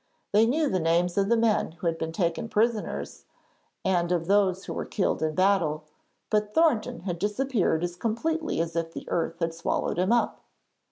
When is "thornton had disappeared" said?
6.55-7.83